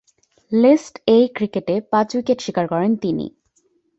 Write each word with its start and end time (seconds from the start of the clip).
List 0.51 0.93
A 1.07 1.19
ক্রিকেটে 1.35 1.75
পাঁচ 1.91 2.09
wicket 2.15 2.39
শিকার 2.41 2.65
করেন 2.67 2.91
তিনি। 2.95 3.25